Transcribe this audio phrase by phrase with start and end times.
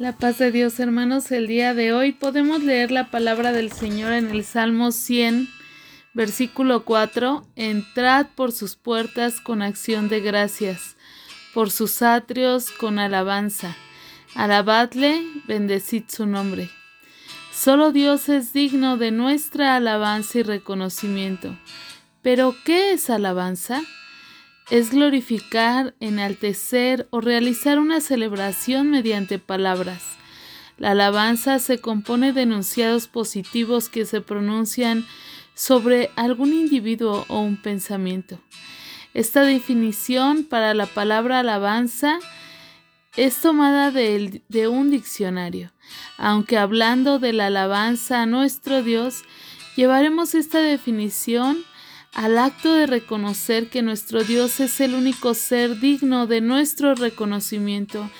[0.00, 4.14] La paz de Dios, hermanos, el día de hoy podemos leer la palabra del Señor
[4.14, 5.46] en el Salmo 100,
[6.14, 7.46] versículo 4.
[7.54, 10.96] Entrad por sus puertas con acción de gracias,
[11.52, 13.76] por sus atrios con alabanza.
[14.34, 16.70] Alabadle, bendecid su nombre.
[17.52, 21.54] Solo Dios es digno de nuestra alabanza y reconocimiento.
[22.22, 23.82] Pero, ¿qué es alabanza?
[24.70, 30.02] Es glorificar, enaltecer o realizar una celebración mediante palabras.
[30.78, 35.04] La alabanza se compone de enunciados positivos que se pronuncian
[35.54, 38.38] sobre algún individuo o un pensamiento.
[39.12, 42.18] Esta definición para la palabra alabanza
[43.16, 45.72] es tomada de, un diccionario,
[46.16, 49.24] aunque hablando de la alabanza a nuestro Dios,
[49.74, 51.58] llevaremos esta definición
[52.14, 58.10] al acto de reconocer que nuestro Dios es el único ser digno de nuestro reconocimiento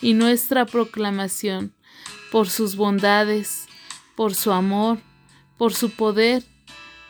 [0.00, 1.74] y nuestra proclamación,
[2.30, 3.66] por sus bondades,
[4.14, 4.98] por su amor,
[5.58, 6.44] por su poder,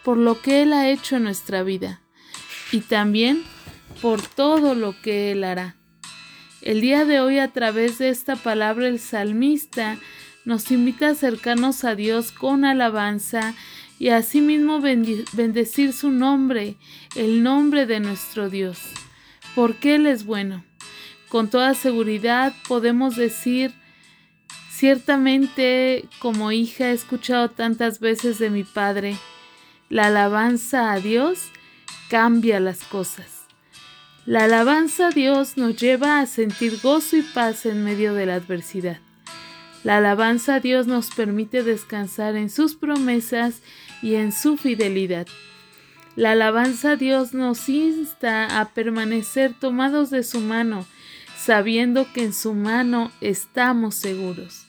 [0.02, 2.00] por lo que Él ha hecho en nuestra vida
[2.72, 3.42] y también
[4.00, 5.76] por todo lo que Él hará.
[6.62, 9.98] El día de hoy a través de esta palabra el salmista
[10.44, 13.54] nos invita a acercarnos a Dios con alabanza
[14.00, 16.76] y asimismo bendecir su nombre,
[17.16, 18.78] el nombre de nuestro Dios,
[19.54, 20.64] porque Él es bueno.
[21.28, 23.74] Con toda seguridad podemos decir,
[24.70, 29.18] ciertamente como hija he escuchado tantas veces de mi Padre,
[29.90, 31.50] la alabanza a Dios
[32.08, 33.44] cambia las cosas.
[34.24, 38.36] La alabanza a Dios nos lleva a sentir gozo y paz en medio de la
[38.36, 38.98] adversidad.
[39.84, 43.60] La alabanza a Dios nos permite descansar en sus promesas
[44.02, 45.26] y en su fidelidad.
[46.16, 50.86] La alabanza a Dios nos insta a permanecer tomados de su mano,
[51.36, 54.66] sabiendo que en su mano estamos seguros.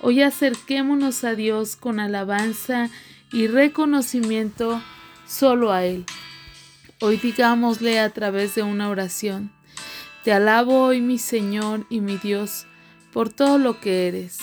[0.00, 2.90] Hoy acerquémonos a Dios con alabanza
[3.32, 4.82] y reconocimiento
[5.26, 6.04] solo a Él.
[7.00, 9.50] Hoy digámosle a través de una oración,
[10.22, 12.66] Te alabo hoy mi Señor y mi Dios
[13.12, 14.38] por todo lo que eres,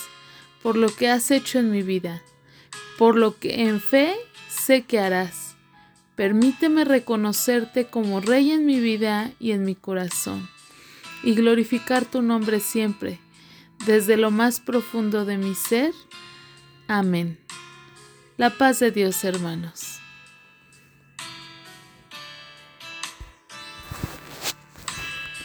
[0.63, 2.23] por lo que has hecho en mi vida,
[2.98, 4.16] por lo que en fe
[4.50, 5.56] sé que harás.
[6.16, 10.48] Permíteme reconocerte como Rey en mi vida y en mi corazón,
[11.24, 13.20] y glorificar tu nombre siempre,
[13.86, 15.92] desde lo más profundo de mi ser.
[16.88, 17.40] Amén.
[18.38, 19.93] La paz de Dios, hermanos.